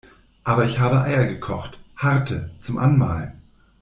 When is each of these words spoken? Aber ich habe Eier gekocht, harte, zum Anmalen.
Aber 0.43 0.65
ich 0.65 0.79
habe 0.79 1.03
Eier 1.03 1.27
gekocht, 1.27 1.77
harte, 1.95 2.49
zum 2.59 2.79
Anmalen. 2.79 3.39